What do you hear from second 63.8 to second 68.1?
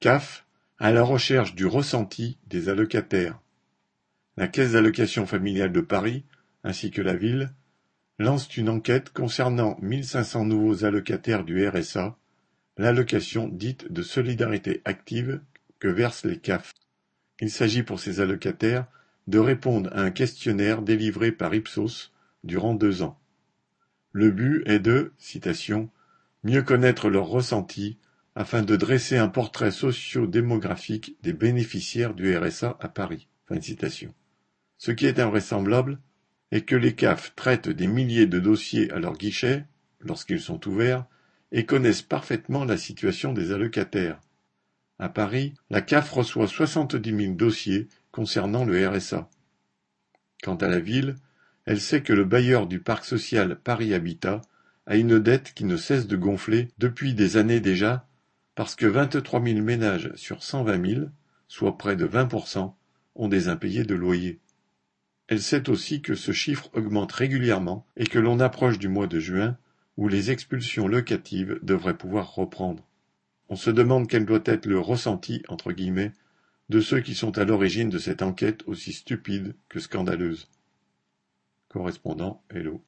de loyer. Elle sait aussi que ce chiffre augmente régulièrement et